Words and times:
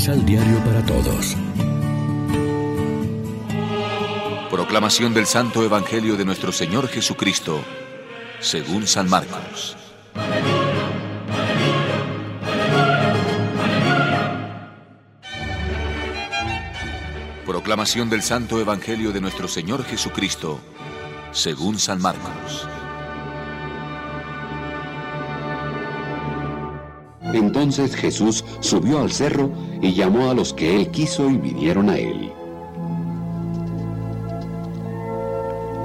Misal 0.00 0.24
Diario 0.24 0.58
para 0.64 0.82
Todos. 0.86 1.36
Proclamación 4.50 5.12
del 5.12 5.26
Santo 5.26 5.62
Evangelio 5.62 6.16
de 6.16 6.24
nuestro 6.24 6.52
Señor 6.52 6.88
Jesucristo, 6.88 7.62
según 8.40 8.86
San 8.86 9.10
Marcos. 9.10 9.76
Proclamación 17.44 18.08
del 18.08 18.22
Santo 18.22 18.58
Evangelio 18.58 19.12
de 19.12 19.20
nuestro 19.20 19.48
Señor 19.48 19.84
Jesucristo, 19.84 20.60
según 21.32 21.78
San 21.78 22.00
Marcos. 22.00 22.66
Entonces 27.32 27.94
Jesús 27.94 28.44
subió 28.60 29.00
al 29.00 29.12
cerro 29.12 29.50
y 29.80 29.92
llamó 29.92 30.30
a 30.30 30.34
los 30.34 30.52
que 30.52 30.76
él 30.76 30.88
quiso 30.88 31.30
y 31.30 31.36
vinieron 31.36 31.88
a 31.88 31.96
él. 31.96 32.32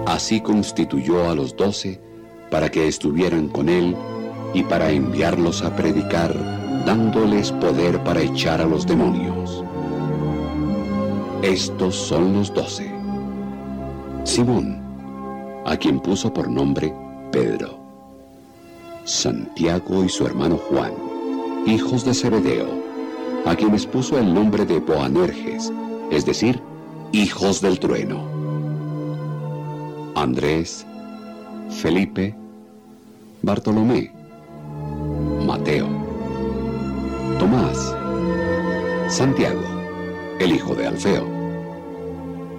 Así 0.08 0.42
constituyó 0.42 1.30
a 1.30 1.36
los 1.36 1.56
doce 1.56 2.00
para 2.50 2.70
que 2.70 2.88
estuvieran 2.88 3.50
con 3.50 3.70
él 3.70 3.96
y 4.54 4.64
para 4.64 4.90
enviarlos 4.92 5.62
a 5.64 5.76
predicar, 5.76 6.34
dándoles 6.86 7.52
poder 7.54 8.04
para 8.04 8.22
echar 8.22 8.62
a 8.62 8.66
los 8.66 8.86
demonios. 8.86 9.64
Estos 11.42 11.96
son 11.96 12.34
los 12.34 12.54
doce. 12.54 12.92
Simón, 14.24 14.82
a 15.66 15.78
quien 15.78 16.00
puso 16.00 16.34
por 16.34 16.50
nombre 16.50 16.94
Pedro. 17.32 17.78
Santiago 19.04 20.04
y 20.04 20.10
su 20.10 20.26
hermano 20.26 20.58
Juan 20.58 21.15
hijos 21.66 22.06
de 22.06 22.14
Zebedeo, 22.14 22.68
a 23.46 23.56
quienes 23.56 23.86
puso 23.86 24.18
el 24.18 24.34
nombre 24.34 24.66
de 24.66 24.80
Boanerges, 24.80 25.72
es 26.12 26.26
decir, 26.26 26.62
hijos 27.12 27.62
del 27.62 27.80
trueno. 27.80 28.24
Andrés, 30.16 30.86
Felipe, 31.70 32.36
Bartolomé, 33.42 34.12
Mateo, 35.46 35.88
Tomás, 37.40 37.96
Santiago, 39.08 39.62
el 40.40 40.52
hijo 40.52 40.76
de 40.76 40.88
Alfeo, 40.88 41.26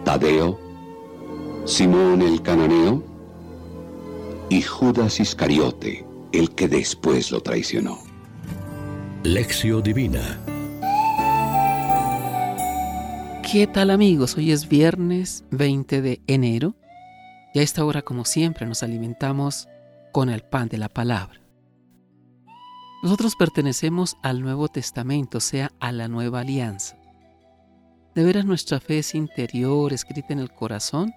Tadeo, 0.05 0.59
Simón 1.65 2.23
el 2.23 2.43
cananeo 2.43 3.03
y 4.49 4.63
Judas 4.63 5.19
Iscariote, 5.19 6.05
el 6.33 6.51
que 6.55 6.69
después 6.69 7.33
lo 7.33 7.41
traicionó. 7.41 8.06
Lección 9.27 9.83
Divina. 9.83 10.39
¿Qué 13.43 13.67
tal 13.67 13.91
amigos? 13.91 14.37
Hoy 14.37 14.53
es 14.53 14.69
viernes 14.69 15.45
20 15.51 16.01
de 16.01 16.21
enero 16.29 16.77
y 17.53 17.59
a 17.59 17.63
esta 17.63 17.85
hora 17.85 18.03
como 18.03 18.25
siempre 18.25 18.67
nos 18.67 18.85
alimentamos 18.85 19.67
con 20.13 20.29
el 20.29 20.43
pan 20.43 20.69
de 20.69 20.79
la 20.79 20.89
palabra. 20.89 21.41
Nosotros 23.03 23.35
pertenecemos 23.35 24.17
al 24.23 24.43
Nuevo 24.43 24.69
Testamento, 24.69 25.39
o 25.39 25.41
sea, 25.41 25.73
a 25.81 25.91
la 25.91 26.07
nueva 26.07 26.41
alianza. 26.41 26.97
¿De 28.15 28.23
veras 28.23 28.45
nuestra 28.45 28.79
fe 28.79 29.01
es 29.01 29.13
interior, 29.17 29.93
escrita 29.93 30.35
en 30.35 30.39
el 30.39 30.53
corazón? 30.53 31.13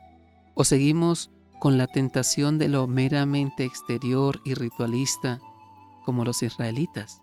¿O 0.56 0.64
seguimos 0.64 1.30
con 1.60 1.78
la 1.78 1.86
tentación 1.86 2.58
de 2.58 2.70
lo 2.70 2.88
meramente 2.88 3.66
exterior 3.66 4.42
y 4.46 4.56
ritualista 4.56 5.40
como 6.06 6.26
los 6.26 6.42
israelitas? 6.42 7.22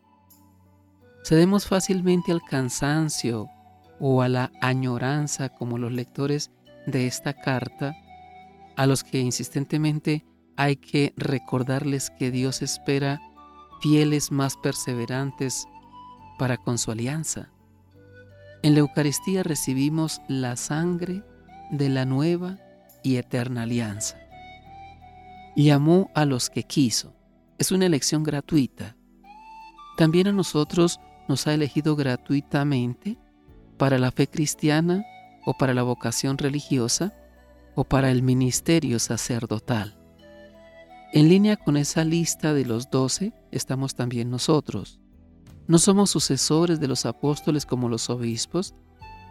Cedemos 1.27 1.67
fácilmente 1.67 2.31
al 2.31 2.41
cansancio 2.41 3.51
o 3.99 4.23
a 4.23 4.29
la 4.29 4.53
añoranza 4.61 5.49
como 5.49 5.77
los 5.77 5.91
lectores 5.91 6.53
de 6.87 7.09
esta 7.09 7.35
carta, 7.35 7.97
a 8.77 8.87
los 8.87 9.03
que 9.03 9.19
insistentemente 9.19 10.25
hay 10.57 10.77
que 10.77 11.15
recordarles 11.17 12.11
que 12.11 12.31
Dios 12.31 12.63
espera 12.63 13.21
fieles 13.81 14.31
más 14.31 14.57
perseverantes 14.57 15.67
para 16.39 16.59
con 16.59 16.79
su 16.79 16.93
alianza. 16.93 17.51
En 18.63 18.75
la 18.75 18.79
Eucaristía 18.79 19.43
recibimos 19.43 20.23
la 20.29 20.55
sangre 20.55 21.25
de 21.73 21.89
la 21.89 22.05
nueva 22.05 22.61
y 23.03 23.17
eterna 23.17 23.63
alianza. 23.63 24.17
Y 25.57 25.71
amó 25.71 26.09
a 26.15 26.25
los 26.25 26.51
que 26.51 26.63
quiso. 26.63 27.17
Es 27.59 27.73
una 27.73 27.87
elección 27.87 28.23
gratuita. 28.23 28.95
También 29.97 30.29
a 30.29 30.33
nosotros 30.33 31.01
nos 31.29 31.47
ha 31.47 31.55
elegido 31.55 31.97
gratuitamente 31.97 33.19
para 33.77 33.99
la 33.99 34.11
fe 34.11 34.27
cristiana 34.27 35.05
o 35.45 35.55
para 35.55 35.75
la 35.75 35.83
vocación 35.83 36.39
religiosa 36.39 37.15
o 37.75 37.85
para 37.85 38.11
el 38.11 38.23
ministerio 38.23 38.99
sacerdotal. 38.99 39.99
En 41.13 41.29
línea 41.29 41.57
con 41.57 41.77
esa 41.77 42.05
lista 42.05 42.53
de 42.53 42.65
los 42.65 42.91
doce 42.91 43.33
estamos 43.51 43.95
también 43.95 44.31
nosotros. 44.31 45.01
No 45.69 45.79
somos 45.79 46.11
sucesores 46.11 46.81
de 46.81 46.89
los 46.89 47.07
apóstoles 47.07 47.67
como 47.67 47.89
los 47.89 48.11
obispos, 48.11 48.75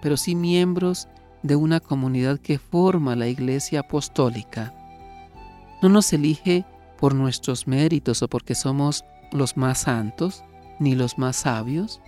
pero 0.01 0.17
sí 0.17 0.35
miembros 0.35 1.07
de 1.43 1.55
una 1.55 1.79
comunidad 1.79 2.39
que 2.39 2.57
forma 2.57 3.15
la 3.15 3.27
iglesia 3.27 3.81
apostólica. 3.81 4.73
No 5.81 5.89
nos 5.89 6.11
elige 6.13 6.65
por 6.97 7.13
nuestros 7.13 7.67
méritos 7.67 8.21
o 8.21 8.27
porque 8.27 8.55
somos 8.55 9.05
los 9.31 9.57
más 9.57 9.79
santos, 9.79 10.43
ni 10.79 10.95
los 10.95 11.17
más 11.17 11.35
sabios, 11.37 12.01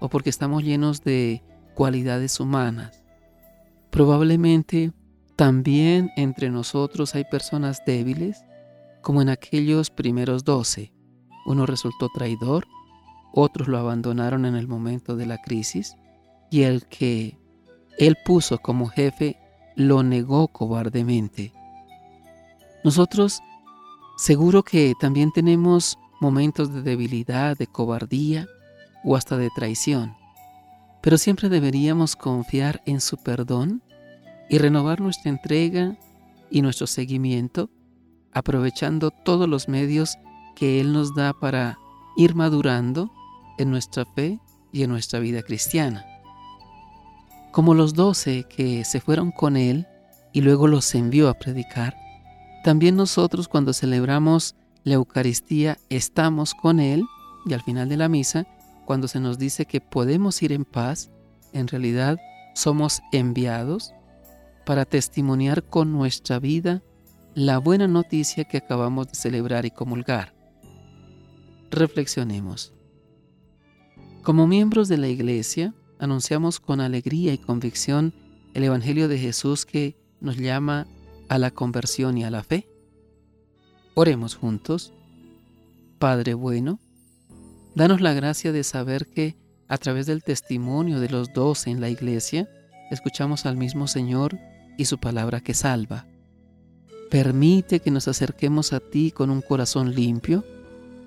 o 0.00 0.08
porque 0.08 0.30
estamos 0.30 0.62
llenos 0.62 1.02
de 1.02 1.42
cualidades 1.74 2.40
humanas. 2.40 3.02
Probablemente 3.90 4.92
también 5.36 6.10
entre 6.16 6.50
nosotros 6.50 7.14
hay 7.14 7.24
personas 7.24 7.82
débiles, 7.86 8.44
como 9.02 9.22
en 9.22 9.28
aquellos 9.28 9.90
primeros 9.90 10.44
doce. 10.44 10.92
Uno 11.46 11.66
resultó 11.66 12.08
traidor, 12.14 12.66
otros 13.32 13.68
lo 13.68 13.78
abandonaron 13.78 14.46
en 14.46 14.54
el 14.54 14.68
momento 14.68 15.16
de 15.16 15.26
la 15.26 15.38
crisis, 15.38 15.96
y 16.50 16.62
el 16.62 16.86
que 16.86 17.38
él 17.98 18.16
puso 18.24 18.58
como 18.58 18.86
jefe 18.86 19.36
lo 19.76 20.02
negó 20.02 20.48
cobardemente. 20.48 21.52
Nosotros 22.84 23.40
seguro 24.16 24.62
que 24.62 24.94
también 25.00 25.32
tenemos 25.32 25.98
momentos 26.24 26.72
de 26.72 26.80
debilidad, 26.80 27.54
de 27.54 27.66
cobardía 27.66 28.48
o 29.04 29.14
hasta 29.14 29.36
de 29.36 29.50
traición. 29.54 30.16
Pero 31.02 31.18
siempre 31.18 31.50
deberíamos 31.50 32.16
confiar 32.16 32.82
en 32.86 33.02
su 33.02 33.18
perdón 33.18 33.82
y 34.48 34.56
renovar 34.56 35.02
nuestra 35.02 35.30
entrega 35.30 35.98
y 36.50 36.62
nuestro 36.62 36.86
seguimiento, 36.86 37.68
aprovechando 38.32 39.10
todos 39.10 39.46
los 39.46 39.68
medios 39.68 40.16
que 40.56 40.80
Él 40.80 40.94
nos 40.94 41.14
da 41.14 41.34
para 41.34 41.78
ir 42.16 42.34
madurando 42.34 43.12
en 43.58 43.70
nuestra 43.70 44.06
fe 44.06 44.40
y 44.72 44.82
en 44.82 44.90
nuestra 44.90 45.18
vida 45.18 45.42
cristiana. 45.42 46.06
Como 47.52 47.74
los 47.74 47.92
doce 47.92 48.44
que 48.44 48.86
se 48.86 48.98
fueron 49.00 49.30
con 49.30 49.58
Él 49.58 49.86
y 50.32 50.40
luego 50.40 50.68
los 50.68 50.94
envió 50.94 51.28
a 51.28 51.34
predicar, 51.34 51.94
también 52.64 52.96
nosotros 52.96 53.46
cuando 53.46 53.74
celebramos 53.74 54.56
la 54.84 54.94
Eucaristía 54.94 55.78
estamos 55.88 56.54
con 56.54 56.78
Él 56.78 57.04
y 57.46 57.54
al 57.54 57.62
final 57.62 57.88
de 57.88 57.96
la 57.96 58.08
misa, 58.08 58.46
cuando 58.84 59.08
se 59.08 59.18
nos 59.18 59.38
dice 59.38 59.64
que 59.64 59.80
podemos 59.80 60.42
ir 60.42 60.52
en 60.52 60.64
paz, 60.64 61.10
en 61.52 61.68
realidad 61.68 62.18
somos 62.54 63.00
enviados 63.12 63.92
para 64.66 64.84
testimoniar 64.84 65.64
con 65.64 65.92
nuestra 65.92 66.38
vida 66.38 66.82
la 67.34 67.58
buena 67.58 67.88
noticia 67.88 68.44
que 68.44 68.58
acabamos 68.58 69.08
de 69.08 69.14
celebrar 69.14 69.64
y 69.66 69.70
comulgar. 69.70 70.34
Reflexionemos. 71.70 72.72
Como 74.22 74.46
miembros 74.46 74.88
de 74.88 74.98
la 74.98 75.08
Iglesia, 75.08 75.74
anunciamos 75.98 76.60
con 76.60 76.80
alegría 76.80 77.32
y 77.32 77.38
convicción 77.38 78.14
el 78.54 78.64
Evangelio 78.64 79.08
de 79.08 79.18
Jesús 79.18 79.66
que 79.66 79.96
nos 80.20 80.36
llama 80.36 80.86
a 81.28 81.38
la 81.38 81.50
conversión 81.50 82.16
y 82.16 82.24
a 82.24 82.30
la 82.30 82.42
fe. 82.42 82.68
Oremos 83.94 84.34
juntos. 84.34 84.92
Padre 85.98 86.34
bueno, 86.34 86.80
danos 87.74 88.00
la 88.00 88.12
gracia 88.12 88.52
de 88.52 88.64
saber 88.64 89.06
que 89.06 89.36
a 89.68 89.78
través 89.78 90.06
del 90.06 90.22
testimonio 90.22 91.00
de 91.00 91.08
los 91.08 91.32
dos 91.32 91.66
en 91.66 91.80
la 91.80 91.88
iglesia, 91.88 92.48
escuchamos 92.90 93.46
al 93.46 93.56
mismo 93.56 93.86
Señor 93.86 94.38
y 94.76 94.84
su 94.84 94.98
palabra 94.98 95.40
que 95.40 95.54
salva. 95.54 96.06
Permite 97.10 97.80
que 97.80 97.90
nos 97.90 98.08
acerquemos 98.08 98.72
a 98.72 98.80
ti 98.80 99.10
con 99.10 99.30
un 99.30 99.40
corazón 99.40 99.94
limpio 99.94 100.44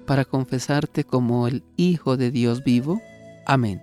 para 0.05 0.25
confesarte 0.25 1.03
como 1.03 1.47
el 1.47 1.63
Hijo 1.75 2.17
de 2.17 2.31
Dios 2.31 2.63
vivo. 2.63 3.01
Amén. 3.45 3.81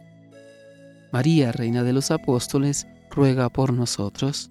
María, 1.13 1.53
Reina 1.53 1.83
de 1.83 1.93
los 1.93 2.11
Apóstoles, 2.11 2.87
ruega 3.11 3.49
por 3.51 3.73
nosotros. 3.73 4.51